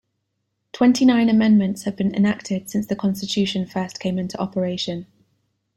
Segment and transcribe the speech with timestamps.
[0.71, 5.05] Twenty-nine amendments have been enacted since the Constitution first came into operation.